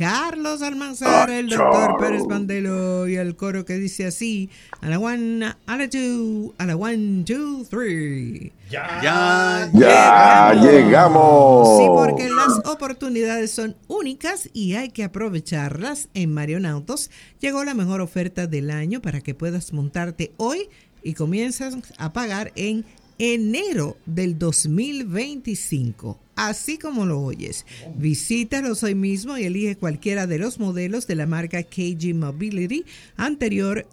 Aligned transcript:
Carlos 0.00 0.62
Almanzar, 0.62 1.28
el 1.28 1.50
doctor 1.50 1.98
Pérez 1.98 2.26
Mandelo 2.26 3.06
y 3.06 3.16
el 3.16 3.36
coro 3.36 3.66
que 3.66 3.74
dice 3.74 4.06
así: 4.06 4.48
a 4.80 4.88
la 4.88 4.98
one, 4.98 5.44
a 5.44 5.76
la 5.76 5.90
two, 5.90 6.54
a 6.56 6.64
la 6.64 6.74
one, 6.74 7.22
two, 7.24 7.66
three. 7.68 8.50
Ya, 8.70 8.98
ya, 9.02 9.70
ya 9.74 10.54
llegamos. 10.54 11.76
Sí, 11.76 11.84
porque 11.86 12.30
las 12.30 12.66
oportunidades 12.66 13.50
son 13.50 13.76
únicas 13.88 14.48
y 14.54 14.74
hay 14.74 14.88
que 14.88 15.04
aprovecharlas. 15.04 16.08
En 16.14 16.32
Marionautos 16.32 17.10
llegó 17.38 17.62
la 17.64 17.74
mejor 17.74 18.00
oferta 18.00 18.46
del 18.46 18.70
año 18.70 19.02
para 19.02 19.20
que 19.20 19.34
puedas 19.34 19.74
montarte 19.74 20.32
hoy 20.38 20.70
y 21.02 21.12
comienzas 21.12 21.76
a 21.98 22.14
pagar 22.14 22.52
en 22.56 22.86
enero 23.18 23.98
del 24.06 24.38
2025 24.38 26.18
así 26.48 26.78
como 26.78 27.04
lo 27.04 27.20
oyes. 27.20 27.66
Visítalos 27.96 28.82
hoy 28.82 28.94
mismo 28.94 29.36
y 29.36 29.44
elige 29.44 29.76
cualquiera 29.76 30.26
de 30.26 30.38
los 30.38 30.58
modelos 30.58 31.06
de 31.06 31.14
la 31.14 31.26
marca 31.26 31.62
KG 31.62 32.14
Mobility 32.14 32.84
anterior 33.16 33.86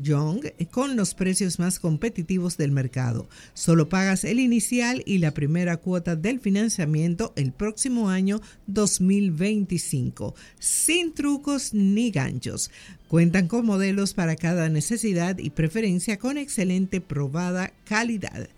Young 0.00 0.46
con 0.70 0.96
los 0.96 1.14
precios 1.14 1.58
más 1.58 1.80
competitivos 1.80 2.56
del 2.56 2.70
mercado. 2.70 3.28
Solo 3.54 3.88
pagas 3.88 4.24
el 4.24 4.38
inicial 4.38 5.02
y 5.06 5.18
la 5.18 5.32
primera 5.32 5.76
cuota 5.76 6.14
del 6.14 6.38
financiamiento 6.38 7.32
el 7.34 7.52
próximo 7.52 8.08
año 8.10 8.40
2025, 8.68 10.34
sin 10.60 11.12
trucos 11.14 11.74
ni 11.74 12.10
ganchos. 12.10 12.70
Cuentan 13.08 13.46
con 13.46 13.66
modelos 13.66 14.14
para 14.14 14.36
cada 14.36 14.70
necesidad 14.70 15.36
y 15.36 15.50
preferencia 15.50 16.18
con 16.18 16.38
excelente 16.38 17.02
probada 17.02 17.72
calidad. 17.84 18.48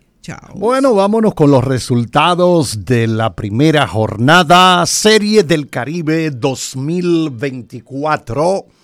Bueno, 0.56 0.94
vámonos 0.94 1.34
con 1.34 1.52
los 1.52 1.66
resultados 1.66 2.86
de 2.86 3.08
la 3.08 3.34
primera 3.34 3.88
jornada 3.88 4.86
Serie 4.86 5.44
del 5.44 5.70
Caribe 5.70 6.32
2024. 6.32 8.77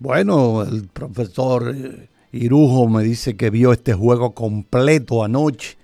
Bueno, 0.00 0.62
el 0.62 0.86
profesor 0.86 1.74
eh, 1.74 2.08
Irujo 2.30 2.88
me 2.88 3.02
dice 3.02 3.36
que 3.36 3.50
vio 3.50 3.72
este 3.72 3.94
juego 3.94 4.32
completo 4.32 5.24
anoche. 5.24 5.76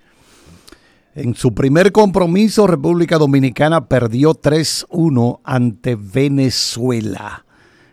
En 1.15 1.35
su 1.35 1.53
primer 1.53 1.91
compromiso, 1.91 2.65
República 2.65 3.17
Dominicana 3.17 3.87
perdió 3.87 4.33
3-1 4.33 5.41
ante 5.43 5.95
Venezuela. 5.95 7.45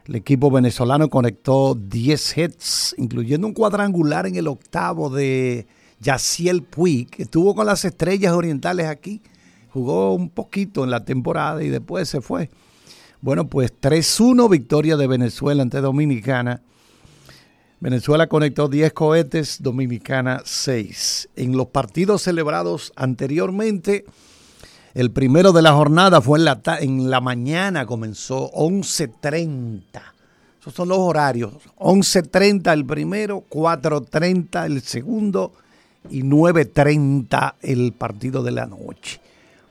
El 0.07 0.15
equipo 0.17 0.51
venezolano 0.51 1.09
conectó 1.09 1.75
10 1.75 2.39
hits, 2.39 2.95
incluyendo 2.99 3.49
un 3.49 3.53
cuadrangular 3.53 4.27
en 4.27 4.37
el 4.37 4.47
octavo 4.47 5.11
de 5.11 5.67
Yaciel 6.01 6.63
Puig, 6.63 7.11
que 7.11 7.25
estuvo 7.25 7.55
con 7.55 7.67
las 7.67 7.85
estrellas 7.85 8.33
orientales 8.33 8.87
aquí, 8.87 9.23
jugó 9.71 10.15
un 10.15 10.31
poquito 10.31 10.85
en 10.85 10.91
la 10.91 11.05
temporada 11.05 11.65
y 11.65 11.69
después 11.69 12.09
se 12.09 12.21
fue. 12.21 12.49
Bueno, 13.23 13.47
pues 13.47 13.73
3-1 13.81 14.51
victoria 14.51 14.97
de 14.97 15.07
Venezuela 15.07 15.63
ante 15.63 15.81
Dominicana. 15.81 16.61
Venezuela 17.79 18.27
conectó 18.27 18.67
10 18.67 18.93
cohetes, 18.93 19.63
Dominicana 19.63 20.43
6. 20.45 21.29
En 21.37 21.57
los 21.57 21.69
partidos 21.69 22.23
celebrados 22.23 22.93
anteriormente, 22.97 24.05
el 24.95 25.13
primero 25.13 25.53
de 25.53 25.63
la 25.63 25.73
jornada 25.73 26.21
fue 26.21 26.41
en 26.41 26.47
la, 26.47 26.61
en 26.81 27.11
la 27.11 27.21
mañana, 27.21 27.87
comenzó 27.87 28.51
11.30. 28.51 29.83
Esos 30.61 30.75
son 30.75 30.89
los 30.89 30.99
horarios. 30.99 31.55
11.30 31.79 32.73
el 32.73 32.85
primero, 32.85 33.45
4.30 33.49 34.67
el 34.67 34.83
segundo 34.83 35.53
y 36.11 36.25
9.30 36.25 37.55
el 37.63 37.93
partido 37.93 38.43
de 38.43 38.51
la 38.51 38.67
noche. 38.67 39.21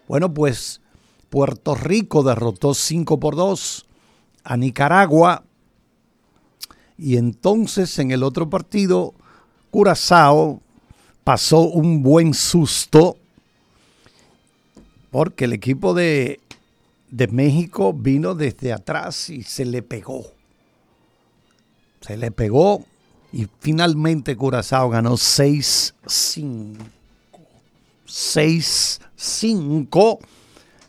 Bueno, 0.08 0.34
pues 0.34 0.81
Puerto 1.32 1.74
Rico 1.76 2.24
derrotó 2.24 2.74
5 2.74 3.18
por 3.18 3.38
2 3.38 3.86
a 4.44 4.58
Nicaragua 4.58 5.46
y 6.98 7.16
entonces 7.16 7.98
en 8.00 8.12
el 8.12 8.22
otro 8.22 8.50
partido 8.50 9.14
Curazao 9.70 10.60
pasó 11.24 11.62
un 11.62 12.04
buen 12.04 12.34
susto 12.34 13.16
porque 15.10 15.46
el 15.46 15.54
equipo 15.54 15.94
de, 15.94 16.42
de 17.10 17.28
México 17.30 17.94
vino 17.94 18.36
desde 18.36 18.74
atrás 18.74 19.30
y 19.30 19.44
se 19.44 19.64
le 19.64 19.84
pegó. 19.84 20.26
Se 22.02 22.18
le 22.18 22.32
pegó 22.32 22.84
y 23.32 23.48
finalmente 23.62 24.36
Curazao 24.36 24.90
ganó 24.90 25.14
6-5. 25.14 26.76
6-5. 28.06 30.20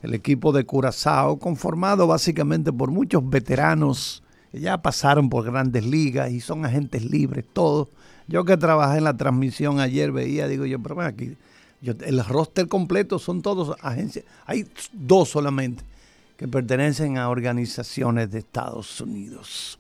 El 0.03 0.15
equipo 0.15 0.53
de 0.53 0.65
Curazao, 0.65 1.39
conformado 1.39 2.07
básicamente 2.07 2.73
por 2.73 2.91
muchos 2.91 3.29
veteranos 3.29 4.23
que 4.51 4.61
ya 4.61 4.83
pasaron 4.83 5.31
por 5.31 5.45
grandes 5.45 5.87
ligas 5.87 6.31
y 6.31 6.41
son 6.41 6.65
agentes 6.65 7.05
libres, 7.05 7.45
todos. 7.53 7.89
Yo 8.29 8.45
que 8.45 8.57
trabajé 8.57 8.99
en 8.99 9.05
la 9.05 9.17
transmisión 9.17 9.81
ayer 9.81 10.13
veía, 10.13 10.47
digo 10.49 10.67
yo, 10.67 10.79
pero 10.81 11.01
aquí, 11.01 11.37
el 11.83 12.25
roster 12.25 12.69
completo 12.69 13.19
son 13.19 13.43
todos 13.43 13.77
agencias. 13.81 14.25
Hay 14.47 14.67
dos 14.93 15.31
solamente 15.31 15.83
que 16.37 16.49
pertenecen 16.49 17.19
a 17.19 17.29
organizaciones 17.29 18.31
de 18.31 18.41
Estados 18.41 19.01
Unidos. 19.01 19.79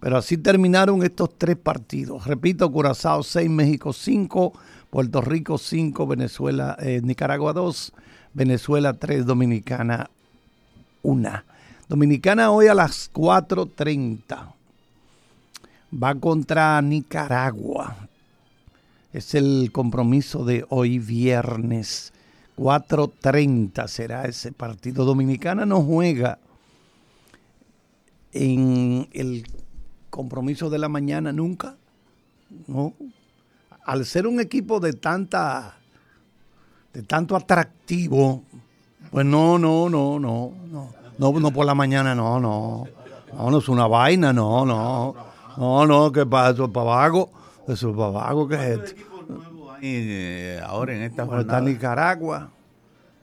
Pero 0.00 0.16
así 0.16 0.36
terminaron 0.38 1.02
estos 1.02 1.36
tres 1.36 1.56
partidos. 1.56 2.26
Repito, 2.26 2.70
Curazao 2.70 3.22
6, 3.22 3.50
México 3.50 3.92
5, 3.92 4.52
Puerto 4.90 5.20
Rico 5.20 5.58
5, 5.58 6.06
Venezuela, 6.06 6.76
eh, 6.80 7.00
Nicaragua 7.02 7.52
2, 7.52 7.92
Venezuela 8.38 8.92
3, 8.92 9.26
Dominicana 9.26 10.08
1. 11.02 11.42
Dominicana 11.88 12.52
hoy 12.52 12.68
a 12.68 12.74
las 12.74 13.12
4.30 13.12 14.54
va 16.00 16.14
contra 16.14 16.80
Nicaragua. 16.80 17.96
Es 19.12 19.34
el 19.34 19.70
compromiso 19.72 20.44
de 20.44 20.64
hoy 20.68 21.00
viernes. 21.00 22.12
4.30 22.56 23.88
será 23.88 24.26
ese 24.26 24.52
partido. 24.52 25.04
Dominicana 25.04 25.66
no 25.66 25.82
juega 25.82 26.38
en 28.32 29.08
el 29.14 29.48
compromiso 30.10 30.70
de 30.70 30.78
la 30.78 30.88
mañana 30.88 31.32
nunca. 31.32 31.74
No. 32.68 32.94
Al 33.84 34.06
ser 34.06 34.28
un 34.28 34.38
equipo 34.38 34.78
de 34.78 34.92
tanta 34.92 35.77
de 36.98 37.04
tanto 37.04 37.36
atractivo, 37.36 38.42
pues 39.12 39.24
no, 39.24 39.56
no, 39.56 39.88
no, 39.88 40.18
no, 40.18 40.52
no. 40.68 40.92
No, 41.16 41.32
no 41.32 41.50
por 41.52 41.64
la 41.64 41.74
mañana, 41.74 42.12
no, 42.12 42.40
no. 42.40 42.88
No, 43.32 43.50
no 43.52 43.58
es 43.58 43.68
una 43.68 43.86
vaina, 43.86 44.32
no, 44.32 44.66
no. 44.66 45.14
No, 45.56 45.86
no, 45.86 46.10
¿qué 46.10 46.26
pasa? 46.26 46.54
Eso 46.54 46.64
es 46.64 46.70
para 46.70 46.86
vago. 46.86 47.30
Eso 47.68 47.90
es 47.90 47.96
para 47.96 48.08
vago, 48.08 48.48
¿qué 48.48 48.54
es 48.56 48.60
esto? 48.62 49.02
Eh, 49.80 50.60
ahora 50.66 50.96
en 50.96 51.02
esta 51.02 51.24
jornada. 51.24 51.42
Está 51.42 51.60
Nicaragua. 51.60 52.50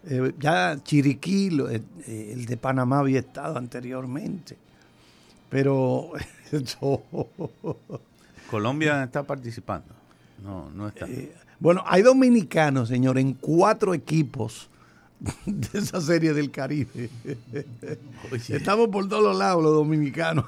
Eh, 0.06 0.34
ya 0.40 0.78
Chiriquí, 0.82 1.50
eh, 1.70 2.32
el 2.32 2.46
de 2.46 2.56
Panamá 2.56 3.00
había 3.00 3.20
estado 3.20 3.58
anteriormente. 3.58 4.58
Pero 5.50 6.12
Colombia 8.50 9.04
está 9.04 9.24
participando. 9.24 9.94
No, 10.42 10.72
no 10.72 10.88
está. 10.88 11.08
Eh, 11.08 11.36
bueno, 11.60 11.84
hay 11.86 12.02
dominicanos, 12.02 12.90
señor, 12.90 13.18
en 13.18 13.34
cuatro 13.34 13.94
equipos 13.94 14.70
de 15.46 15.80
esa 15.80 16.02
serie 16.02 16.34
del 16.34 16.52
Caribe. 16.52 17.10
Estamos 18.50 18.90
por 18.90 19.08
todos 19.08 19.24
los 19.24 19.38
lados 19.38 19.64
los 19.64 19.74
dominicanos. 19.74 20.46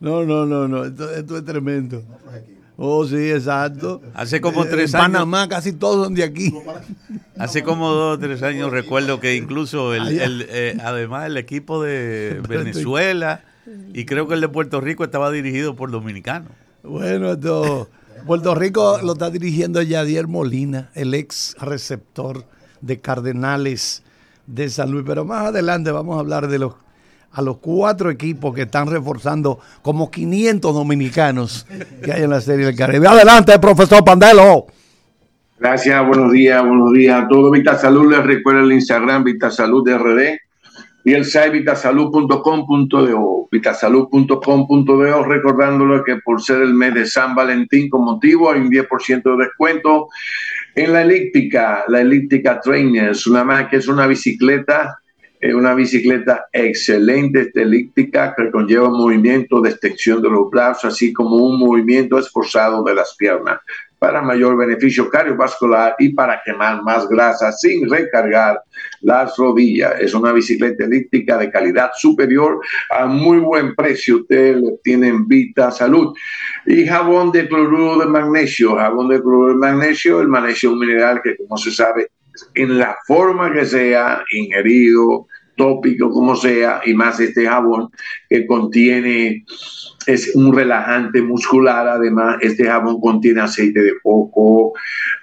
no, 0.00 0.24
no, 0.24 0.46
no, 0.46 0.68
no. 0.68 0.84
Esto, 0.84 1.36
es 1.36 1.44
tremendo. 1.44 2.02
Oh, 2.76 3.04
sí, 3.04 3.30
exacto. 3.30 4.00
Hace 4.14 4.40
como 4.40 4.64
tres 4.64 4.94
años. 4.94 5.06
Panamá 5.06 5.48
casi 5.48 5.72
todos 5.72 6.06
son 6.06 6.14
de 6.14 6.22
aquí. 6.22 6.54
Hace 7.36 7.64
como 7.64 7.90
dos 7.90 8.16
o 8.16 8.20
tres 8.20 8.42
años 8.42 8.70
recuerdo 8.70 9.18
que 9.18 9.34
incluso 9.34 9.94
el, 9.94 10.46
eh, 10.48 10.78
además 10.80 11.26
el 11.26 11.36
equipo 11.36 11.82
de 11.82 12.40
Venezuela 12.48 13.42
y 13.92 14.04
creo 14.04 14.28
que 14.28 14.34
el 14.34 14.40
de 14.40 14.48
Puerto 14.48 14.80
Rico 14.80 15.04
estaba 15.04 15.30
dirigido 15.30 15.74
por 15.74 15.90
dominicanos. 15.90 16.52
Bueno, 16.82 17.32
esto, 17.32 17.88
Puerto 18.28 18.54
Rico 18.54 18.98
lo 19.02 19.14
está 19.14 19.30
dirigiendo 19.30 19.80
Yadier 19.80 20.28
Molina, 20.28 20.90
el 20.94 21.14
ex 21.14 21.56
receptor 21.62 22.44
de 22.82 23.00
Cardenales 23.00 24.02
de 24.46 24.68
San 24.68 24.90
Luis. 24.90 25.02
Pero 25.06 25.24
más 25.24 25.46
adelante 25.46 25.90
vamos 25.90 26.18
a 26.18 26.20
hablar 26.20 26.46
de 26.46 26.58
los 26.58 26.74
a 27.32 27.40
los 27.40 27.56
cuatro 27.56 28.10
equipos 28.10 28.54
que 28.54 28.62
están 28.62 28.90
reforzando 28.90 29.58
como 29.80 30.10
500 30.10 30.74
dominicanos 30.74 31.66
que 32.04 32.12
hay 32.12 32.24
en 32.24 32.28
la 32.28 32.42
Serie 32.42 32.66
del 32.66 32.76
Caribe. 32.76 33.08
Adelante, 33.08 33.58
profesor 33.58 34.04
Pandelo. 34.04 34.66
Gracias, 35.58 36.06
buenos 36.06 36.30
días, 36.30 36.62
buenos 36.62 36.92
días 36.92 37.24
a 37.24 37.28
todos. 37.28 37.50
Vita 37.50 37.78
Salud, 37.78 38.10
les 38.10 38.22
recuerda 38.22 38.60
el 38.60 38.72
Instagram 38.72 39.24
Vita 39.24 39.50
Salud 39.50 39.82
de 39.86 39.96
RD 39.96 40.47
y 41.04 41.14
el 41.14 41.24
site 41.24 41.50
vitasalud.com.do, 41.50 43.48
vitasalud.com.do, 43.50 45.24
recordándolo 45.24 46.04
que 46.04 46.16
por 46.16 46.42
ser 46.42 46.62
el 46.62 46.74
mes 46.74 46.94
de 46.94 47.06
San 47.06 47.34
Valentín 47.34 47.88
con 47.88 48.04
motivo 48.04 48.50
hay 48.50 48.60
un 48.60 48.70
10% 48.70 49.22
de 49.22 49.44
descuento 49.44 50.08
en 50.74 50.92
la 50.92 51.02
elíptica, 51.02 51.84
la 51.88 52.00
elíptica 52.00 52.60
Trainers, 52.60 53.26
una 53.26 53.44
más 53.44 53.68
que 53.68 53.76
es 53.76 53.88
una 53.88 54.06
bicicleta 54.06 55.00
es 55.40 55.54
una 55.54 55.74
bicicleta 55.74 56.46
excelente, 56.52 57.50
elíptica, 57.54 58.34
que 58.36 58.50
conlleva 58.50 58.90
movimiento 58.90 59.60
de 59.60 59.70
extensión 59.70 60.20
de 60.20 60.30
los 60.30 60.50
brazos, 60.50 60.94
así 60.94 61.12
como 61.12 61.36
un 61.36 61.60
movimiento 61.60 62.18
esforzado 62.18 62.82
de 62.82 62.94
las 62.94 63.14
piernas, 63.16 63.60
para 63.98 64.22
mayor 64.22 64.56
beneficio 64.56 65.08
cardiovascular 65.10 65.96
y 65.98 66.10
para 66.10 66.40
quemar 66.44 66.82
más 66.82 67.08
grasa 67.08 67.52
sin 67.52 67.88
recargar 67.90 68.60
las 69.00 69.36
rodillas. 69.36 69.94
Es 70.00 70.14
una 70.14 70.32
bicicleta 70.32 70.84
elíptica 70.84 71.36
de 71.36 71.50
calidad 71.50 71.90
superior 71.94 72.60
a 72.90 73.06
muy 73.06 73.38
buen 73.38 73.74
precio. 73.74 74.18
Usted 74.18 74.60
tiene 74.82 75.08
en 75.08 75.26
Vita 75.26 75.70
Salud. 75.70 76.14
Y 76.66 76.86
jabón 76.86 77.32
de 77.32 77.48
cloruro 77.48 77.98
de 77.98 78.06
magnesio. 78.06 78.76
Jabón 78.76 79.08
de 79.08 79.20
cloruro 79.20 79.54
de 79.54 79.58
magnesio, 79.58 80.20
el 80.20 80.28
magnesio 80.28 80.70
es 80.70 80.72
un 80.74 80.80
mineral 80.80 81.20
que, 81.22 81.36
como 81.36 81.56
se 81.56 81.70
sabe, 81.70 82.10
en 82.54 82.78
la 82.78 82.96
forma 83.06 83.52
que 83.52 83.64
sea, 83.64 84.22
ingerido, 84.32 85.26
tópico, 85.58 86.10
como 86.10 86.34
sea, 86.34 86.80
y 86.86 86.94
más 86.94 87.20
este 87.20 87.44
jabón 87.44 87.90
que 88.30 88.46
contiene, 88.46 89.44
es 90.06 90.34
un 90.34 90.54
relajante 90.54 91.20
muscular, 91.20 91.86
además 91.86 92.38
este 92.40 92.64
jabón 92.64 92.98
contiene 92.98 93.42
aceite 93.42 93.82
de 93.82 93.92
coco, 94.02 94.72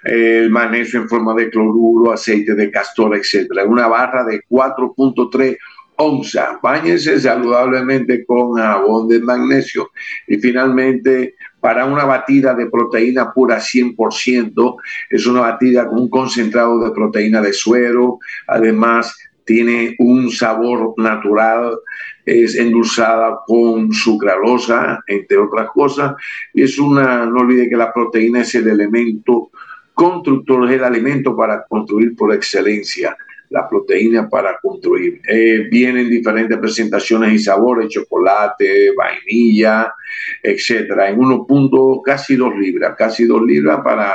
el 0.04 0.52
magnesio 0.52 1.02
en 1.02 1.10
forma 1.10 1.34
de 1.34 1.50
cloruro, 1.50 2.12
aceite 2.12 2.54
de 2.54 2.70
castor, 2.70 3.16
etcétera. 3.18 3.64
Una 3.66 3.88
barra 3.88 4.24
de 4.24 4.42
4.3 4.48 5.58
onzas. 5.98 6.58
Báñense 6.62 7.20
saludablemente 7.20 8.26
con 8.26 8.56
jabón 8.56 9.08
de 9.08 9.22
magnesio. 9.22 9.90
Y 10.28 10.38
finalmente, 10.38 11.36
para 11.60 11.86
una 11.86 12.06
batida 12.06 12.54
de 12.54 12.68
proteína 12.68 13.34
pura 13.34 13.60
100%, 13.60 14.76
es 15.10 15.26
una 15.26 15.42
batida 15.42 15.88
con 15.88 16.00
un 16.00 16.10
concentrado 16.10 16.80
de 16.84 16.92
proteína 16.92 17.42
de 17.42 17.54
suero, 17.54 18.20
además 18.48 19.18
tiene 19.46 19.96
un 20.00 20.32
sabor 20.32 20.94
natural, 20.98 21.78
es 22.26 22.56
endulzada 22.56 23.40
con 23.46 23.94
sucralosa, 23.94 25.04
entre 25.08 25.38
otras 25.38 25.70
cosas, 25.70 26.16
es 26.54 26.80
una, 26.80 27.26
no 27.26 27.42
olvide 27.42 27.70
que 27.70 27.78
la 27.78 27.94
proteína 27.94 28.42
es 28.42 28.56
el 28.56 28.68
elemento 28.68 29.52
constructor, 29.94 30.66
es 30.66 30.78
el 30.78 30.84
alimento 30.84 31.36
para 31.36 31.64
construir 31.66 32.16
por 32.16 32.34
excelencia 32.34 33.16
la 33.50 33.70
proteína 33.70 34.28
para 34.30 34.58
construir. 34.62 35.22
Eh, 35.28 35.68
vienen 35.70 36.10
diferentes 36.10 36.58
presentaciones 36.58 37.34
y 37.34 37.40
sabores, 37.40 37.90
chocolate, 37.90 38.92
vainilla, 38.96 39.94
etcétera, 40.42 41.10
en 41.10 41.20
unos 41.20 41.48
puntos 41.48 42.00
casi 42.04 42.36
dos 42.36 42.56
libras, 42.58 42.96
casi 42.98 43.26
dos 43.26 43.42
libras 43.44 43.82
para 43.84 44.14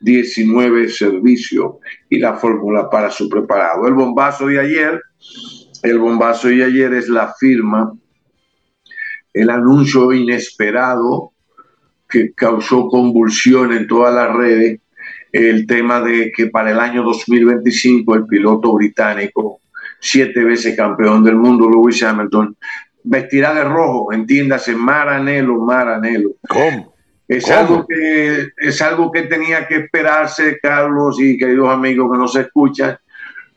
19 0.00 0.88
servicios 0.88 1.74
y 2.08 2.18
la 2.18 2.34
fórmula 2.34 2.88
para 2.88 3.10
su 3.10 3.28
preparado. 3.28 3.86
El 3.86 3.94
bombazo 3.94 4.46
de 4.46 4.60
ayer, 4.60 5.00
el 5.82 5.98
bombazo 5.98 6.48
de 6.48 6.64
ayer 6.64 6.92
es 6.94 7.08
la 7.08 7.34
firma, 7.38 7.92
el 9.32 9.50
anuncio 9.50 10.12
inesperado 10.12 11.32
que 12.08 12.32
causó 12.32 12.88
convulsión 12.88 13.72
en 13.72 13.86
todas 13.86 14.14
las 14.14 14.34
redes 14.34 14.80
el 15.32 15.66
tema 15.66 16.00
de 16.00 16.32
que 16.32 16.48
para 16.48 16.70
el 16.70 16.80
año 16.80 17.02
2025 17.02 18.14
el 18.14 18.26
piloto 18.26 18.72
británico, 18.74 19.60
siete 20.00 20.42
veces 20.42 20.76
campeón 20.76 21.22
del 21.22 21.36
mundo, 21.36 21.68
Lewis 21.68 22.02
Hamilton, 22.02 22.56
vestirá 23.04 23.54
de 23.54 23.64
rojo, 23.64 24.12
entiéndase, 24.12 24.74
Maranelo, 24.74 25.60
Maranelo. 25.60 26.30
¿Cómo? 26.48 26.89
Es 27.30 27.48
algo, 27.48 27.86
que, 27.86 28.48
es 28.56 28.82
algo 28.82 29.12
que 29.12 29.22
tenía 29.22 29.68
que 29.68 29.76
esperarse, 29.76 30.58
Carlos 30.60 31.20
y 31.20 31.38
queridos 31.38 31.68
amigos 31.68 32.10
que 32.10 32.18
nos 32.18 32.34
escuchan, 32.34 32.98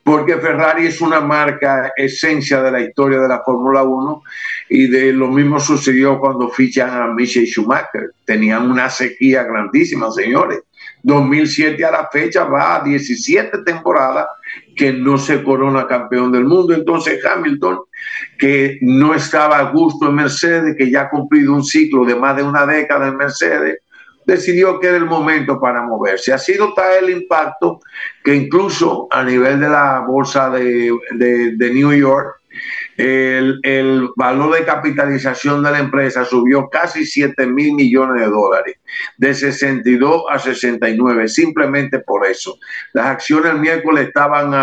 porque 0.03 0.37
Ferrari 0.37 0.85
es 0.85 1.01
una 1.01 1.21
marca 1.21 1.91
esencia 1.97 2.61
de 2.61 2.71
la 2.71 2.81
historia 2.81 3.19
de 3.19 3.27
la 3.27 3.41
Fórmula 3.43 3.81
1 3.81 4.23
y 4.69 4.87
de 4.89 5.11
lo 5.11 5.27
mismo 5.27 5.59
sucedió 5.59 6.19
cuando 6.19 6.49
fichan 6.49 6.91
a 6.91 7.07
Michel 7.07 7.47
Schumacher. 7.47 8.11
Tenían 8.23 8.69
una 8.69 8.91
sequía 8.91 9.41
grandísima, 9.41 10.11
señores. 10.11 10.59
2007 11.03 11.83
a 11.85 11.91
la 11.91 12.09
fecha 12.11 12.45
va 12.45 12.77
a 12.77 12.83
17 12.83 13.59
temporadas 13.65 14.27
que 14.75 14.93
no 14.93 15.17
se 15.17 15.43
corona 15.43 15.87
campeón 15.87 16.31
del 16.31 16.45
mundo. 16.45 16.73
Entonces 16.73 17.23
Hamilton, 17.25 17.79
que 18.37 18.77
no 18.81 19.13
estaba 19.13 19.59
a 19.59 19.71
gusto 19.71 20.07
en 20.07 20.15
Mercedes, 20.15 20.75
que 20.77 20.89
ya 20.89 21.01
ha 21.01 21.09
cumplido 21.09 21.53
un 21.53 21.63
ciclo 21.63 22.05
de 22.05 22.15
más 22.15 22.35
de 22.35 22.43
una 22.43 22.65
década 22.65 23.07
en 23.07 23.17
Mercedes, 23.17 23.79
decidió 24.25 24.79
que 24.79 24.87
era 24.87 24.97
el 24.97 25.05
momento 25.05 25.59
para 25.59 25.81
moverse. 25.83 26.31
Ha 26.31 26.37
sido 26.37 26.73
tal 26.73 27.03
el 27.03 27.09
impacto 27.09 27.81
que 28.23 28.33
incluso 28.33 29.07
a 29.11 29.23
nivel 29.23 29.59
de 29.59 29.69
la 29.69 29.99
bolsa 30.07 30.49
de, 30.49 30.91
de 31.11 31.73
New 31.73 31.91
York, 31.91 32.42
el, 32.97 34.09
valor 34.15 34.55
de 34.55 34.65
capitalización 34.65 35.63
de 35.63 35.71
la 35.71 35.79
empresa 35.79 36.25
subió 36.25 36.69
casi 36.69 37.05
7 37.05 37.47
mil 37.47 37.73
millones 37.73 38.21
de 38.21 38.27
dólares, 38.27 38.75
de 39.17 39.33
62 39.33 40.23
a 40.29 40.39
69, 40.39 41.27
simplemente 41.27 41.99
por 41.99 42.25
eso. 42.25 42.57
Las 42.93 43.07
acciones 43.07 43.53
el 43.53 43.59
miércoles 43.59 44.07
estaban 44.07 44.53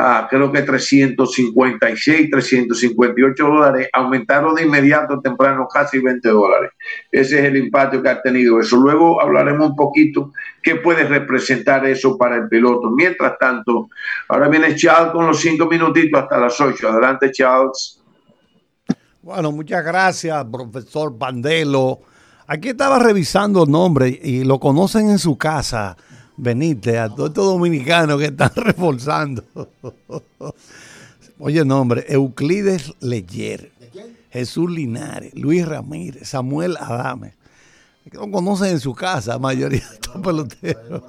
a 0.00 0.28
creo 0.30 0.52
que 0.52 0.62
356, 0.62 2.30
358 2.30 3.44
dólares, 3.44 3.88
aumentaron 3.92 4.54
de 4.54 4.62
inmediato 4.62 5.20
temprano 5.20 5.66
casi 5.66 5.98
20 5.98 6.28
dólares. 6.28 6.70
Ese 7.10 7.40
es 7.40 7.44
el 7.46 7.56
impacto 7.56 8.00
que 8.00 8.08
ha 8.08 8.22
tenido 8.22 8.60
eso. 8.60 8.76
Luego 8.76 9.20
hablaremos 9.20 9.70
un 9.70 9.76
poquito 9.76 10.32
qué 10.62 10.76
puede 10.76 11.02
representar 11.02 11.84
eso 11.84 12.16
para 12.16 12.36
el 12.36 12.48
piloto. 12.48 12.90
Mientras 12.90 13.36
tanto, 13.38 13.88
ahora 14.28 14.48
viene 14.48 14.76
Charles 14.76 15.12
con 15.12 15.26
los 15.26 15.40
cinco 15.40 15.66
minutitos 15.66 16.22
hasta 16.22 16.38
las 16.38 16.60
8. 16.60 16.88
Adelante, 16.88 17.32
Charles. 17.32 18.00
Bueno, 19.20 19.50
muchas 19.50 19.84
gracias, 19.84 20.44
profesor 20.44 21.18
Pandelo. 21.18 22.02
Aquí 22.46 22.68
estaba 22.68 23.00
revisando 23.00 23.64
el 23.64 23.70
nombre 23.70 24.08
y 24.22 24.44
lo 24.44 24.60
conocen 24.60 25.10
en 25.10 25.18
su 25.18 25.36
casa 25.36 25.96
Benítez, 26.38 26.96
a 26.96 27.08
todos 27.08 27.30
estos 27.30 27.44
dominicanos 27.46 28.18
que 28.18 28.26
están 28.26 28.52
reforzando. 28.56 29.42
Oye, 31.40 31.64
nombre, 31.64 32.04
Euclides 32.08 32.94
Leyer, 33.00 33.72
Jesús 34.30 34.70
Linares, 34.70 35.34
Luis 35.34 35.66
Ramírez, 35.66 36.28
Samuel 36.28 36.76
Adame. 36.76 37.34
Que 38.08 38.16
no 38.16 38.30
conocen 38.30 38.68
en 38.68 38.80
su 38.80 38.94
casa, 38.94 39.32
la 39.32 39.38
mayoría 39.38 39.80
de 39.80 39.94
estos 39.94 40.22
peloteros. 40.22 41.02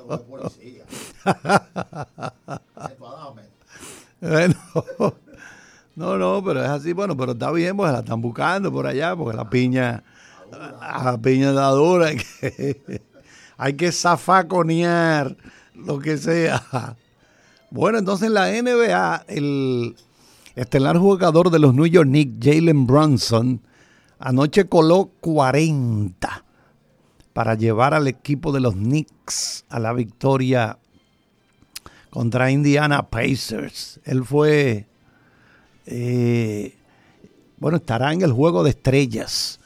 no, 5.95 6.17
no, 6.17 6.43
pero 6.43 6.61
es 6.63 6.69
así, 6.69 6.91
bueno, 6.91 7.15
pero 7.15 7.33
está 7.33 7.51
bien, 7.51 7.77
pues 7.77 7.93
la 7.93 7.99
están 7.99 8.19
buscando 8.19 8.71
por 8.71 8.87
allá, 8.87 9.15
porque 9.15 9.37
la 9.37 9.49
piña, 9.49 10.03
la 10.51 11.17
piña 11.21 11.53
da 11.53 11.69
dura. 11.69 12.09
Que, 12.15 13.01
hay 13.59 13.73
que 13.73 13.91
zafaconear 13.91 15.35
lo 15.75 15.99
que 15.99 16.17
sea. 16.17 16.95
Bueno, 17.71 17.99
entonces 17.99 18.27
en 18.29 18.33
la 18.33 18.49
NBA, 18.49 19.25
el 19.27 19.95
estelar 20.55 20.97
jugador 20.97 21.51
de 21.51 21.59
los 21.59 21.75
New 21.75 21.85
York 21.85 22.07
Knicks, 22.07 22.37
Jalen 22.43 22.87
Brunson, 22.87 23.61
anoche 24.17 24.67
coló 24.67 25.11
40 25.19 26.45
para 27.33 27.53
llevar 27.53 27.93
al 27.93 28.07
equipo 28.07 28.51
de 28.51 28.61
los 28.61 28.73
Knicks 28.73 29.65
a 29.69 29.79
la 29.79 29.93
victoria 29.93 30.79
contra 32.09 32.49
Indiana 32.49 33.09
Pacers. 33.09 33.99
Él 34.05 34.23
fue, 34.23 34.87
eh, 35.85 36.75
bueno, 37.57 37.77
estará 37.77 38.13
en 38.13 38.23
el 38.23 38.31
juego 38.31 38.63
de 38.63 38.71
estrellas 38.71 39.58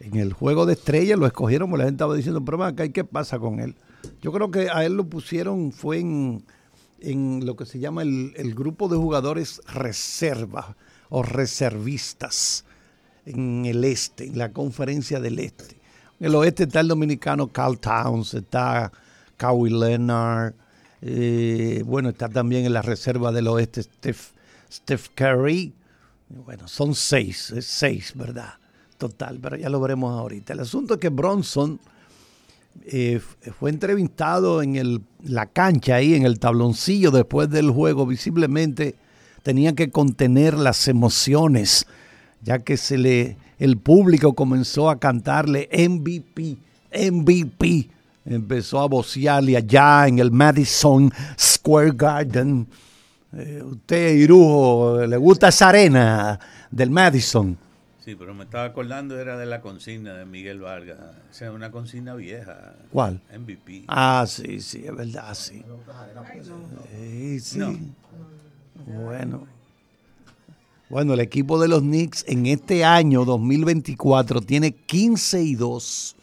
en 0.00 0.16
el 0.16 0.32
juego 0.32 0.66
de 0.66 0.72
estrellas 0.72 1.18
lo 1.18 1.26
escogieron, 1.26 1.68
porque 1.68 1.82
la 1.82 1.84
gente 1.84 1.96
estaba 1.96 2.14
diciendo, 2.14 2.44
pero 2.44 2.64
acá, 2.64 2.88
¿qué 2.88 3.04
pasa 3.04 3.38
con 3.38 3.60
él? 3.60 3.76
Yo 4.22 4.32
creo 4.32 4.50
que 4.50 4.70
a 4.70 4.84
él 4.84 4.94
lo 4.94 5.04
pusieron, 5.04 5.72
fue 5.72 6.00
en, 6.00 6.42
en 7.00 7.44
lo 7.44 7.54
que 7.54 7.66
se 7.66 7.78
llama 7.78 8.02
el, 8.02 8.54
grupo 8.54 8.88
de 8.88 8.96
jugadores 8.96 9.60
reserva 9.72 10.76
o 11.10 11.22
reservistas 11.22 12.64
en 13.26 13.66
el 13.66 13.84
este, 13.84 14.24
en 14.24 14.38
la 14.38 14.52
conferencia 14.52 15.20
del 15.20 15.38
este. 15.38 15.76
En 16.18 16.26
el 16.26 16.34
oeste 16.34 16.64
está 16.64 16.80
el 16.80 16.88
dominicano 16.88 17.48
Carl 17.48 17.78
Towns, 17.78 18.34
está 18.34 18.90
Kawhi 19.36 19.70
Leonard, 19.70 20.54
eh, 21.02 21.82
bueno, 21.84 22.08
está 22.08 22.28
también 22.28 22.64
en 22.64 22.72
la 22.72 22.82
reserva 22.82 23.32
del 23.32 23.48
oeste 23.48 23.82
Steph, 23.82 24.32
Steph 24.70 25.08
Curry. 25.14 25.74
Bueno, 26.28 26.68
son 26.68 26.94
seis, 26.94 27.52
seis, 27.60 28.12
¿verdad? 28.14 28.59
Total, 29.00 29.38
pero 29.40 29.56
ya 29.56 29.70
lo 29.70 29.80
veremos 29.80 30.12
ahorita. 30.12 30.52
El 30.52 30.60
asunto 30.60 30.92
es 30.92 31.00
que 31.00 31.08
Bronson 31.08 31.80
eh, 32.84 33.18
fue 33.58 33.70
entrevistado 33.70 34.60
en 34.60 34.76
el, 34.76 35.00
la 35.24 35.46
cancha 35.46 35.94
ahí, 35.94 36.12
en 36.12 36.26
el 36.26 36.38
tabloncillo 36.38 37.10
después 37.10 37.48
del 37.48 37.70
juego, 37.70 38.04
visiblemente 38.04 38.96
tenía 39.42 39.74
que 39.74 39.90
contener 39.90 40.52
las 40.52 40.86
emociones, 40.86 41.86
ya 42.42 42.58
que 42.58 42.76
se 42.76 42.98
le, 42.98 43.38
el 43.58 43.78
público 43.78 44.34
comenzó 44.34 44.90
a 44.90 45.00
cantarle 45.00 45.70
MVP, 45.72 46.58
MVP. 47.10 47.88
Empezó 48.26 48.80
a 48.80 48.86
vocearle 48.86 49.56
allá 49.56 50.08
en 50.08 50.18
el 50.18 50.30
Madison 50.30 51.10
Square 51.38 51.92
Garden. 51.94 52.66
Eh, 53.32 53.62
usted, 53.64 54.12
Irujo, 54.12 55.06
¿le 55.06 55.16
gusta 55.16 55.48
esa 55.48 55.70
arena 55.70 56.38
del 56.70 56.90
Madison? 56.90 57.56
Sí, 58.04 58.14
pero 58.14 58.32
me 58.34 58.44
estaba 58.44 58.64
acordando, 58.64 59.18
era 59.20 59.36
de 59.36 59.44
la 59.44 59.60
consigna 59.60 60.14
de 60.14 60.24
Miguel 60.24 60.60
Vargas. 60.60 60.98
O 60.98 61.34
sea, 61.34 61.52
una 61.52 61.70
consigna 61.70 62.14
vieja. 62.14 62.74
¿Cuál? 62.90 63.20
MVP. 63.38 63.84
Ah, 63.88 64.24
sí, 64.26 64.60
sí, 64.60 64.84
es 64.86 64.94
verdad, 64.94 65.34
sí. 65.34 65.62
Sí, 66.96 67.40
sí. 67.40 67.92
Bueno. 68.86 69.46
Bueno, 70.88 71.14
el 71.14 71.20
equipo 71.20 71.60
de 71.60 71.68
los 71.68 71.82
Knicks 71.82 72.24
en 72.26 72.46
este 72.46 72.84
año 72.84 73.24
2024 73.24 74.40
tiene 74.40 74.72
15 74.72 75.42
y 75.42 75.54
2. 75.54 76.16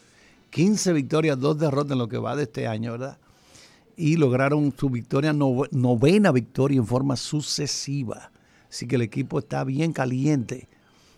15 0.49 0.93
victorias, 0.93 1.39
2 1.39 1.59
derrotas 1.59 1.91
en 1.91 1.99
lo 1.99 2.09
que 2.09 2.17
va 2.17 2.35
de 2.35 2.43
este 2.43 2.67
año, 2.67 2.93
¿verdad? 2.93 3.17
Y 3.95 4.17
lograron 4.17 4.73
su 4.77 4.89
victoria, 4.89 5.31
novena 5.31 6.31
victoria 6.31 6.77
en 6.77 6.87
forma 6.87 7.15
sucesiva. 7.15 8.31
Así 8.69 8.87
que 8.87 8.95
el 8.95 9.03
equipo 9.03 9.39
está 9.39 9.63
bien 9.63 9.93
caliente, 9.93 10.67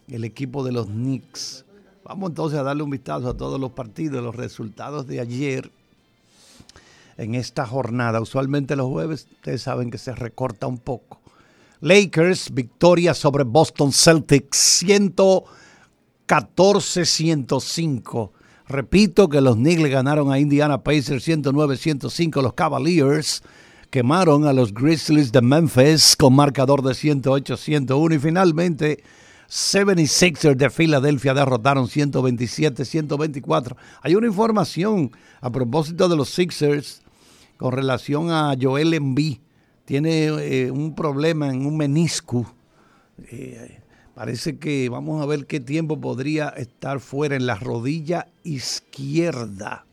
el 0.09 0.23
equipo 0.23 0.63
de 0.63 0.71
los 0.71 0.87
Knicks. 0.87 1.65
Vamos 2.03 2.29
entonces 2.29 2.59
a 2.59 2.63
darle 2.63 2.83
un 2.83 2.89
vistazo 2.89 3.29
a 3.29 3.37
todos 3.37 3.59
los 3.59 3.71
partidos, 3.71 4.23
los 4.23 4.35
resultados 4.35 5.07
de 5.07 5.19
ayer 5.19 5.71
en 7.17 7.35
esta 7.35 7.65
jornada. 7.65 8.21
Usualmente 8.21 8.75
los 8.75 8.87
jueves, 8.87 9.27
ustedes 9.31 9.61
saben 9.61 9.91
que 9.91 9.97
se 9.97 10.15
recorta 10.15 10.67
un 10.67 10.79
poco. 10.79 11.19
Lakers, 11.81 12.53
victoria 12.53 13.13
sobre 13.13 13.43
Boston 13.43 13.93
Celtics, 13.93 14.83
114-105. 16.27 18.31
Repito 18.67 19.29
que 19.29 19.41
los 19.41 19.55
Knicks 19.55 19.81
le 19.81 19.89
ganaron 19.89 20.31
a 20.31 20.39
Indiana 20.39 20.83
Pacers 20.83 21.27
109-105. 21.27 22.41
Los 22.41 22.53
Cavaliers 22.53 23.43
quemaron 23.89 24.45
a 24.45 24.53
los 24.53 24.73
Grizzlies 24.73 25.31
de 25.31 25.41
Memphis 25.41 26.15
con 26.15 26.35
marcador 26.35 26.81
de 26.81 26.91
108-101. 26.91 28.15
Y 28.15 28.19
finalmente, 28.19 29.03
76ers 29.49 30.55
de 30.55 30.69
Filadelfia 30.69 31.33
derrotaron 31.33 31.87
127-124. 31.87 33.75
Hay 34.01 34.15
una 34.15 34.27
información 34.27 35.11
a 35.41 35.49
propósito 35.49 36.07
de 36.07 36.15
los 36.15 36.29
Sixers 36.29 37.01
con 37.57 37.71
relación 37.73 38.31
a 38.31 38.55
Joel 38.59 38.93
Embiid 38.93 39.39
tiene 39.89 40.25
eh, 40.27 40.69
un 40.69 40.93
problema 40.93 41.49
en 41.49 41.65
un 41.65 41.75
menisco. 41.75 42.53
Eh, 43.31 43.79
parece 44.13 44.59
que 44.59 44.87
vamos 44.87 45.19
a 45.19 45.25
ver 45.25 45.47
qué 45.47 45.59
tiempo 45.59 45.99
podría 45.99 46.49
estar 46.49 46.99
fuera 46.99 47.35
en 47.35 47.47
la 47.47 47.55
rodilla 47.55 48.27
izquierda. 48.43 49.87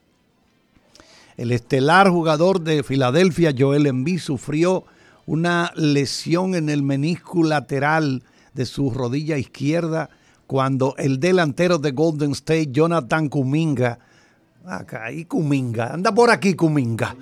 El 1.38 1.50
estelar 1.50 2.10
jugador 2.10 2.60
de 2.60 2.82
Filadelfia, 2.82 3.54
Joel 3.58 3.86
Embiid, 3.86 4.18
sufrió 4.18 4.84
una 5.24 5.72
lesión 5.76 6.54
en 6.54 6.68
el 6.68 6.82
menisco 6.82 7.42
lateral 7.42 8.22
de 8.56 8.66
su 8.66 8.90
rodilla 8.90 9.38
izquierda 9.38 10.10
cuando 10.48 10.96
el 10.96 11.20
delantero 11.20 11.78
de 11.78 11.92
Golden 11.92 12.32
State, 12.32 12.68
Jonathan 12.72 13.28
Kuminga, 13.28 13.98
acá, 14.64 15.12
y 15.12 15.26
Kuminga, 15.26 15.92
anda 15.92 16.12
por 16.12 16.30
aquí 16.30 16.54
Kuminga 16.54 17.14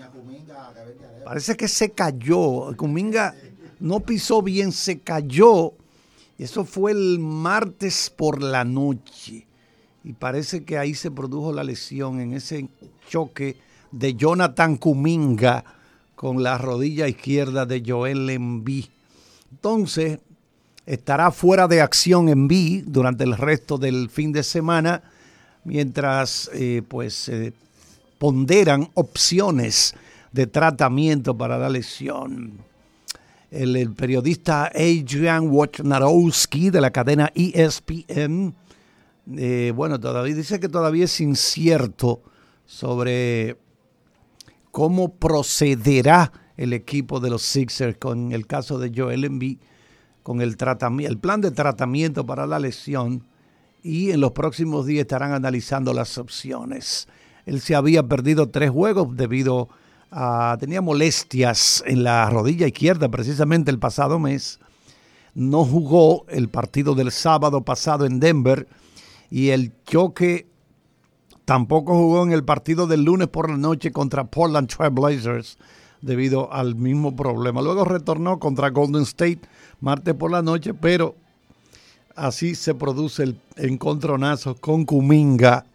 Parece 1.25 1.57
que 1.57 1.69
se 1.69 1.91
cayó. 1.91 2.77
Cuminga 2.77 3.35
no 3.81 4.01
pisó 4.01 4.43
bien, 4.43 4.73
se 4.73 5.01
cayó. 5.01 5.73
Eso 6.39 6.65
fue 6.65 6.93
el 6.93 7.19
martes 7.19 8.13
por 8.15 8.43
la 8.43 8.65
noche. 8.65 9.47
Y 10.05 10.13
parece 10.13 10.65
que 10.65 10.77
ahí 10.77 10.95
se 10.95 11.11
produjo 11.11 11.53
la 11.53 11.65
lesión 11.65 12.21
en 12.21 12.35
ese 12.35 12.69
choque 13.09 13.57
de 13.91 14.15
Jonathan 14.15 14.77
Cuminga 14.77 15.65
con 16.15 16.43
la 16.43 16.59
rodilla 16.59 17.09
izquierda 17.09 17.65
de 17.65 17.83
Joel 17.87 18.29
Embiid. 18.29 18.87
Entonces, 19.51 20.19
estará 20.87 21.31
fuera 21.31 21.69
de 21.69 21.81
acción 21.81 22.29
Embiid 22.29 22.85
durante 22.87 23.25
el 23.25 23.37
resto 23.37 23.79
del 23.79 24.11
fin 24.11 24.33
de 24.33 24.43
semana 24.43 25.03
mientras 25.65 26.51
eh, 26.53 26.83
pues 26.87 27.15
se 27.15 27.53
ponderan 28.19 28.91
opciones 28.95 29.95
de 30.33 30.47
tratamiento 30.47 31.37
para 31.37 31.59
la 31.59 31.69
lesión. 31.69 32.59
El, 33.51 33.93
periodista 33.95 34.67
Adrian 34.75 35.49
Wojnarowski 35.49 36.71
de 36.71 36.81
la 36.81 36.91
cadena 36.91 37.31
ESPN, 37.35 38.53
eh, 39.37 39.73
bueno, 39.75 40.01
todavía 40.01 40.35
dice 40.35 40.59
que 40.59 40.69
todavía 40.69 41.05
es 41.05 41.21
incierto 41.21 42.21
sobre 42.67 43.57
cómo 44.73 45.15
procederá 45.15 46.33
el 46.57 46.73
equipo 46.73 47.21
de 47.21 47.31
los 47.31 47.43
Sixers 47.43 47.97
con 47.99 48.33
el 48.33 48.47
caso 48.47 48.79
de 48.79 48.93
Joel 48.95 49.25
Embiid, 49.25 49.59
con 50.25 50.41
el, 50.41 50.57
el 51.01 51.19
plan 51.19 51.41
de 51.43 51.51
tratamiento 51.53 52.27
para 52.27 52.47
la 52.47 52.59
lesión 52.59 53.23
y 53.83 54.11
en 54.11 54.21
los 54.21 54.33
próximos 54.33 54.87
días 54.87 55.03
estarán 55.03 55.33
analizando 55.33 55.93
las 55.93 56.17
opciones. 56.17 57.07
Él 57.45 57.61
se 57.61 57.75
había 57.77 58.03
perdido 58.03 58.49
tres 58.49 58.71
juegos 58.71 59.15
debido 59.17 59.69
a 60.11 60.57
tenía 60.59 60.81
molestias 60.81 61.85
en 61.87 62.05
la 62.05 62.31
rodilla 62.31 62.67
izquierda 62.67 63.11
precisamente 63.11 63.71
el 63.71 63.79
pasado 63.79 64.19
mes. 64.19 64.61
No 65.35 65.65
jugó 65.67 66.25
el 66.29 66.49
partido 66.49 66.95
del 66.95 67.11
sábado 67.11 67.63
pasado 67.63 68.07
en 68.07 68.19
Denver 68.19 68.67
y 69.31 69.51
el 69.51 69.73
choque 69.85 70.47
tampoco 71.45 71.95
jugó 71.95 72.23
en 72.23 72.33
el 72.33 72.45
partido 72.45 72.87
del 72.87 73.05
lunes 73.05 73.29
por 73.29 73.51
la 73.51 73.59
noche 73.59 73.93
contra 73.93 74.25
Portland 74.25 74.69
Trail 74.69 74.93
Blazers 74.93 75.59
debido 76.01 76.51
al 76.51 76.77
mismo 76.77 77.15
problema. 77.15 77.61
Luego 77.61 77.85
retornó 77.85 78.39
contra 78.39 78.71
Golden 78.71 79.03
State 79.03 79.41
martes 79.85 80.15
por 80.15 80.31
la 80.31 80.41
noche, 80.41 80.73
pero 80.73 81.15
así 82.17 82.55
se 82.55 82.75
produce 82.75 83.23
el 83.23 83.39
encontronazo 83.57 84.57
con 84.57 84.87
Kuminga, 84.87 85.67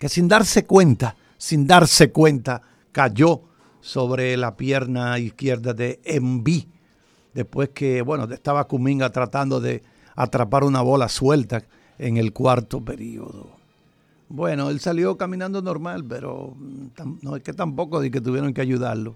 que 0.00 0.08
sin 0.08 0.26
darse 0.26 0.66
cuenta, 0.66 1.14
sin 1.38 1.66
darse 1.66 2.10
cuenta, 2.10 2.60
cayó 2.90 3.40
sobre 3.80 4.36
la 4.36 4.56
pierna 4.56 5.16
izquierda 5.20 5.72
de 5.72 6.00
Enví. 6.04 6.66
Después 7.32 7.68
que, 7.68 8.02
bueno, 8.02 8.24
estaba 8.24 8.66
Kuminga 8.66 9.10
tratando 9.10 9.60
de 9.60 9.84
atrapar 10.16 10.64
una 10.64 10.82
bola 10.82 11.08
suelta 11.08 11.62
en 11.98 12.16
el 12.16 12.32
cuarto 12.32 12.84
periodo. 12.84 13.50
Bueno, 14.28 14.70
él 14.70 14.80
salió 14.80 15.16
caminando 15.16 15.62
normal, 15.62 16.04
pero 16.04 16.56
no 17.22 17.36
es 17.36 17.42
que 17.44 17.52
tampoco 17.52 18.00
de 18.00 18.10
que 18.10 18.20
tuvieron 18.20 18.52
que 18.52 18.60
ayudarlo. 18.60 19.14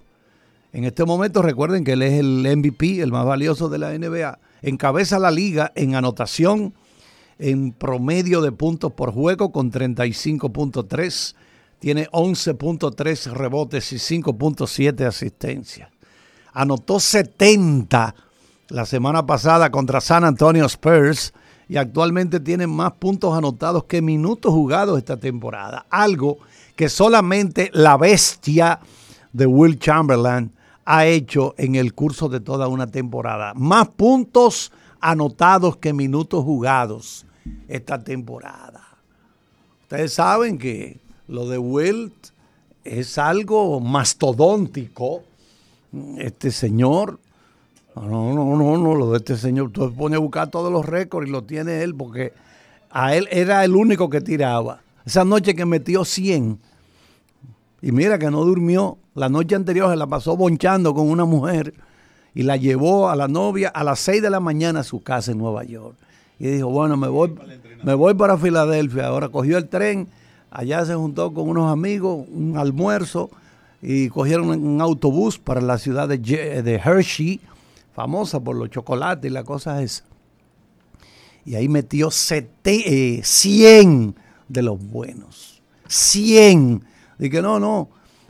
En 0.76 0.84
este 0.84 1.06
momento 1.06 1.40
recuerden 1.40 1.84
que 1.84 1.94
él 1.94 2.02
es 2.02 2.20
el 2.20 2.46
MVP, 2.54 3.00
el 3.00 3.10
más 3.10 3.24
valioso 3.24 3.70
de 3.70 3.78
la 3.78 3.96
NBA. 3.96 4.38
Encabeza 4.60 5.18
la 5.18 5.30
liga 5.30 5.72
en 5.74 5.94
anotación, 5.94 6.74
en 7.38 7.72
promedio 7.72 8.42
de 8.42 8.52
puntos 8.52 8.92
por 8.92 9.10
juego 9.10 9.52
con 9.52 9.72
35.3 9.72 11.34
tiene 11.78 12.10
11.3 12.10 13.32
rebotes 13.32 13.90
y 13.92 13.96
5.7 13.96 15.06
asistencias. 15.06 15.88
Anotó 16.52 17.00
70 17.00 18.14
la 18.68 18.84
semana 18.84 19.24
pasada 19.24 19.70
contra 19.70 20.02
San 20.02 20.24
Antonio 20.24 20.66
Spurs 20.66 21.32
y 21.70 21.78
actualmente 21.78 22.38
tiene 22.38 22.66
más 22.66 22.92
puntos 22.92 23.34
anotados 23.34 23.84
que 23.84 24.02
minutos 24.02 24.52
jugados 24.52 24.98
esta 24.98 25.16
temporada. 25.16 25.86
Algo 25.88 26.36
que 26.74 26.90
solamente 26.90 27.70
la 27.72 27.96
bestia 27.96 28.78
de 29.32 29.46
Will 29.46 29.78
Chamberlain 29.78 30.52
ha 30.86 31.04
hecho 31.04 31.54
en 31.58 31.74
el 31.74 31.92
curso 31.92 32.28
de 32.28 32.40
toda 32.40 32.68
una 32.68 32.86
temporada. 32.86 33.52
Más 33.54 33.88
puntos 33.88 34.72
anotados 35.00 35.76
que 35.76 35.92
minutos 35.92 36.44
jugados 36.44 37.26
esta 37.68 38.02
temporada. 38.02 38.82
Ustedes 39.82 40.14
saben 40.14 40.58
que 40.58 40.98
lo 41.28 41.48
de 41.48 41.58
Wilt 41.58 42.28
es 42.84 43.18
algo 43.18 43.80
mastodóntico. 43.80 45.24
Este 46.18 46.50
señor, 46.52 47.18
no, 47.96 48.32
no, 48.32 48.56
no, 48.56 48.78
no, 48.78 48.94
lo 48.94 49.10
de 49.10 49.18
este 49.18 49.36
señor, 49.36 49.72
tú 49.72 49.92
pone 49.92 50.16
a 50.16 50.20
buscar 50.20 50.50
todos 50.50 50.72
los 50.72 50.86
récords 50.86 51.28
y 51.28 51.32
lo 51.32 51.42
tiene 51.42 51.82
él 51.82 51.94
porque 51.94 52.32
a 52.90 53.14
él 53.16 53.28
era 53.30 53.64
el 53.64 53.74
único 53.74 54.08
que 54.08 54.20
tiraba. 54.20 54.80
Esa 55.04 55.24
noche 55.24 55.54
que 55.54 55.66
metió 55.66 56.04
100. 56.04 56.58
Y 57.86 57.92
mira 57.92 58.18
que 58.18 58.32
no 58.32 58.44
durmió. 58.44 58.98
La 59.14 59.28
noche 59.28 59.54
anterior 59.54 59.88
se 59.88 59.96
la 59.96 60.08
pasó 60.08 60.36
bonchando 60.36 60.92
con 60.92 61.08
una 61.08 61.24
mujer 61.24 61.72
y 62.34 62.42
la 62.42 62.56
llevó 62.56 63.08
a 63.08 63.14
la 63.14 63.28
novia 63.28 63.68
a 63.68 63.84
las 63.84 64.00
6 64.00 64.22
de 64.22 64.28
la 64.28 64.40
mañana 64.40 64.80
a 64.80 64.82
su 64.82 65.04
casa 65.04 65.30
en 65.30 65.38
Nueva 65.38 65.62
York. 65.62 65.94
Y 66.40 66.48
dijo, 66.48 66.68
bueno, 66.68 66.96
me 66.96 67.06
voy, 67.06 67.32
me 67.84 67.94
voy 67.94 68.14
para 68.14 68.36
Filadelfia. 68.38 69.06
Ahora 69.06 69.28
cogió 69.28 69.56
el 69.56 69.68
tren, 69.68 70.08
allá 70.50 70.84
se 70.84 70.96
juntó 70.96 71.32
con 71.32 71.48
unos 71.48 71.70
amigos, 71.70 72.26
un 72.28 72.58
almuerzo, 72.58 73.30
y 73.80 74.08
cogieron 74.08 74.48
un 74.48 74.80
autobús 74.80 75.38
para 75.38 75.60
la 75.60 75.78
ciudad 75.78 76.08
de, 76.08 76.18
de 76.18 76.74
Hershey, 76.84 77.40
famosa 77.94 78.40
por 78.40 78.56
los 78.56 78.68
chocolates 78.68 79.30
y 79.30 79.32
la 79.32 79.44
cosa 79.44 79.80
esa. 79.80 80.02
Y 81.44 81.54
ahí 81.54 81.68
metió 81.68 82.10
100 82.10 82.50
eh, 82.64 83.22
de 84.48 84.62
los 84.62 84.84
buenos. 84.84 85.62
100. 85.86 86.95
Dije, 87.18 87.42
no, 87.42 87.58
no. 87.58 87.88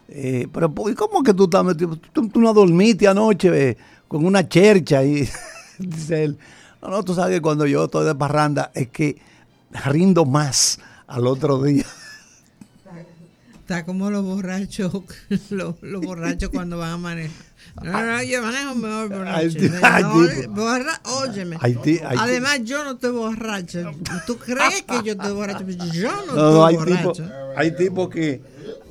Eh, 0.09 0.47
pero 0.53 0.73
¿cómo 0.73 1.23
que 1.23 1.35
tú 1.35 1.45
estás 1.45 1.65
metido? 1.65 1.97
Tú, 2.13 2.31
no 2.37 2.55
dormiste 2.55 3.09
anoche 3.09 3.71
eh, 3.71 3.77
con 4.07 4.25
una 4.25 4.49
chercha. 4.49 5.03
Y 5.05 5.29
dice 5.79 6.25
él, 6.25 6.39
no, 6.83 6.89
no, 6.89 7.03
tú 7.03 7.15
sabes 7.15 7.37
que 7.37 7.43
cuando 7.43 7.67
yo 7.67 7.85
estoy 7.85 8.07
de 8.07 8.15
parranda 8.15 8.71
es 8.75 8.89
que 8.89 9.17
rindo 9.85 10.25
más 10.25 10.79
al 11.07 11.27
otro 11.27 11.63
día. 11.63 11.87
Está 13.67 13.85
como 13.85 14.11
los 14.11 14.25
borrachos, 14.25 14.93
los, 15.51 15.75
borrachos 15.81 16.51
cuando 16.51 16.79
van 16.79 16.93
a 16.93 16.97
manejar. 16.99 17.47
No, 17.83 18.01
no, 18.01 18.23
yo 18.23 18.41
manejo 18.41 18.75
mejor 18.77 19.09
borracho. 20.49 21.03
óyeme. 21.03 21.59
Además, 22.17 22.61
yo 22.63 22.85
no 22.85 22.93
estoy 22.93 23.11
borracho. 23.11 23.91
¿Tú 24.25 24.39
crees 24.39 24.83
que 24.83 25.03
yo 25.03 25.13
estoy 25.15 25.33
borracho? 25.33 25.67
Yo 25.93 26.11
no, 26.27 26.69
estoy 26.69 26.77
borracho. 26.77 27.29
hay 27.57 27.75
tipos 27.77 28.09
que, 28.09 28.41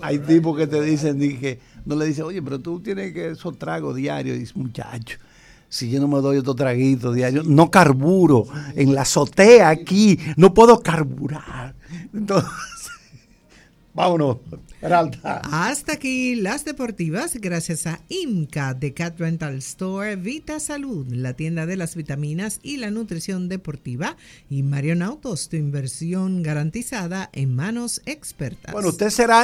hay 0.02 0.20
tipos 0.20 0.58
que 0.58 0.68
te 0.68 0.82
dicen, 0.82 1.20
dije, 1.20 1.60
no 1.86 1.96
le 1.96 2.06
dicen, 2.06 2.26
oye, 2.26 2.42
pero 2.42 2.60
tú 2.60 2.80
tienes 2.80 3.14
que 3.14 3.30
esos 3.30 3.58
tragos 3.58 3.96
diarios. 3.96 4.38
dice, 4.38 4.54
muchacho, 4.56 5.18
si 5.70 5.90
yo 5.90 6.00
no 6.00 6.08
me 6.08 6.22
doy 6.22 6.38
otro 6.38 6.56
traguito 6.56 7.12
diario, 7.12 7.44
no 7.44 7.70
carburo. 7.70 8.48
En 8.76 8.94
la 8.94 9.02
azotea 9.02 9.70
aquí, 9.70 10.18
no 10.38 10.54
puedo 10.54 10.80
carburar. 10.82 11.76
Entonces, 12.14 12.50
vámonos. 13.94 14.38
Hasta 15.24 15.94
aquí 15.94 16.36
las 16.36 16.64
deportivas, 16.64 17.36
gracias 17.42 17.88
a 17.88 18.02
IMCA 18.08 18.76
de 18.76 18.94
Cat 18.94 19.20
Rental 19.20 19.56
Store, 19.56 20.16
Vita 20.16 20.60
Salud, 20.60 21.08
la 21.10 21.34
tienda 21.34 21.66
de 21.66 21.76
las 21.76 21.96
vitaminas 21.96 22.60
y 22.62 22.78
la 22.78 22.92
nutrición 22.92 23.50
deportiva, 23.50 24.16
y 24.48 24.62
Marion 24.62 25.02
Autos, 25.02 25.50
tu 25.50 25.56
inversión 25.56 26.44
garantizada 26.44 27.32
en 27.34 27.56
manos 27.56 28.04
expertas. 28.06 28.74
Bueno, 28.74 28.90
usted 28.90 29.10
será 29.10 29.44